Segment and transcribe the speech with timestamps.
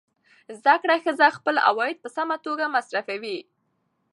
[0.57, 3.37] زده کړه ښځه خپل عواید په سمه توګه مصرفوي.